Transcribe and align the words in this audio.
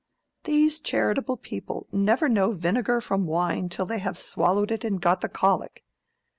These 0.45 0.79
charitable 0.79 1.37
people 1.37 1.85
never 1.91 2.27
know 2.27 2.53
vinegar 2.53 3.01
from 3.01 3.27
wine 3.27 3.69
till 3.69 3.85
they 3.85 3.99
have 3.99 4.17
swallowed 4.17 4.71
it 4.71 4.83
and 4.83 4.99
got 4.99 5.21
the 5.21 5.29
colic. 5.29 5.83